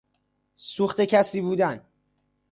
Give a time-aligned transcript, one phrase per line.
[0.57, 1.81] سوخته کسی بودن